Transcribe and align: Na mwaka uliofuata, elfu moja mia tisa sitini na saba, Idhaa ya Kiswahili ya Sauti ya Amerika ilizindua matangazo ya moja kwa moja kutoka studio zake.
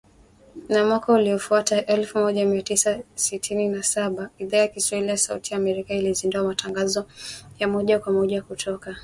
Na 0.69 0.85
mwaka 0.85 1.13
uliofuata, 1.13 1.85
elfu 1.85 2.17
moja 2.17 2.45
mia 2.45 2.61
tisa 2.61 2.99
sitini 3.15 3.69
na 3.69 3.83
saba, 3.83 4.29
Idhaa 4.37 4.57
ya 4.57 4.67
Kiswahili 4.67 5.09
ya 5.09 5.17
Sauti 5.17 5.53
ya 5.53 5.59
Amerika 5.59 5.93
ilizindua 5.93 6.43
matangazo 6.43 7.05
ya 7.59 7.67
moja 7.67 7.99
kwa 7.99 8.13
moja 8.13 8.41
kutoka 8.41 8.81
studio 8.81 8.91
zake. 8.93 8.99